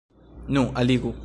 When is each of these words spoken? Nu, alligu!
Nu, 0.45 0.73
alligu! 0.75 1.13